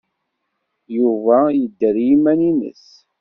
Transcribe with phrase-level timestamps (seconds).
[0.97, 2.85] Yuba yedder i yiman-nnes.